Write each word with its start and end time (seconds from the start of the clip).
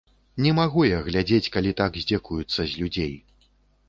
Не 0.43 0.51
магу 0.59 0.85
я 0.85 1.01
глядзець, 1.09 1.51
калі 1.57 1.73
так 1.81 1.99
здзекуюцца 2.05 2.61
з 2.73 2.81
людзей. 2.85 3.13